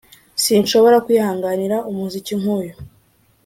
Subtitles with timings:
[0.43, 2.73] sinshobora kwihanganira umuziki nk'uyu